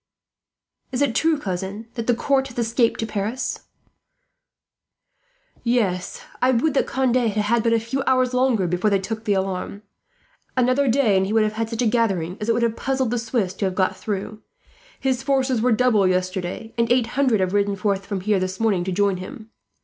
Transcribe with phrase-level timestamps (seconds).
[0.91, 3.67] "Is it true, cousin, that the court has escaped to Paris?"
[5.63, 6.23] "Yes.
[6.41, 9.33] I would that Conde had had but a few hours longer, before they took the
[9.35, 9.83] alarm.
[10.57, 13.11] Another day, and he would have had such a gathering as it would have puzzled
[13.11, 14.41] the Swiss to have got through.
[14.99, 18.83] His forces were doubled yesterday, and eight hundred have ridden forth from here this morning
[18.85, 19.51] to join him.